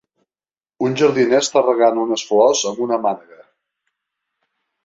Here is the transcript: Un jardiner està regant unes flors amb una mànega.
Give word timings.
Un 0.87 0.95
jardiner 1.01 1.41
està 1.43 1.63
regant 1.67 2.01
unes 2.05 2.25
flors 2.31 2.65
amb 2.71 2.83
una 2.89 3.01
mànega. 3.07 3.41